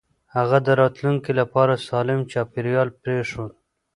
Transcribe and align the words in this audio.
هغه 0.35 0.57
د 0.67 0.69
راتلونکي 0.81 1.31
لپاره 1.39 1.83
سالم 1.87 2.19
چاپېريال 2.31 2.87
پرېښود. 3.01 3.51